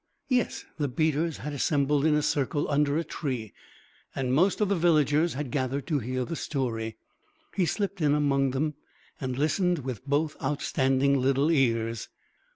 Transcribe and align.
Yes, 0.29 0.65
the 0.79 0.87
beaters 0.87 1.37
had 1.37 1.53
assembled 1.53 2.07
in 2.07 2.15
a 2.15 2.23
circle 2.23 2.67
under 2.71 2.97
a 2.97 3.03
tree, 3.03 3.53
and 4.15 4.33
most 4.33 4.59
of 4.59 4.67
the 4.67 4.75
villagers 4.75 5.35
had 5.35 5.51
gathered 5.51 5.85
to 5.85 5.99
hear 5.99 6.25
the 6.25 6.35
story. 6.35 6.97
He 7.53 7.67
slipped 7.67 8.01
in 8.01 8.15
among 8.15 8.49
them, 8.49 8.73
and 9.19 9.37
listened 9.37 9.83
with 9.85 10.03
both 10.07 10.35
outstanding 10.41 11.21
little 11.21 11.51
ears. 11.51 12.09